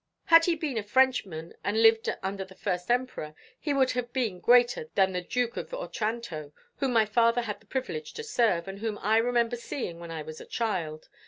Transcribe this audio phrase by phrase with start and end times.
[0.25, 4.39] "Had he been a Frenchman and lived under the first Emperor, he would have been
[4.39, 8.79] greater than the Duke of Otranto, whom my father had the privilege to serve, and
[8.79, 11.07] whom I remember seeing when I was a child.